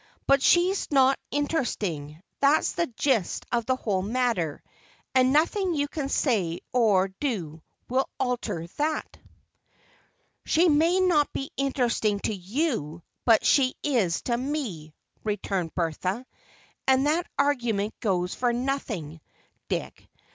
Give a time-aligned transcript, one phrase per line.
[0.25, 4.63] But she's not interesting—that's the gist of the whole matter,
[5.13, 9.19] and nothing you can say or do will alter that."
[10.43, 16.25] "She may not be interesting to you, but she is to me," returned Bertha.
[16.87, 19.21] "And that argument goes for nothing,
[19.69, 20.09] Dick.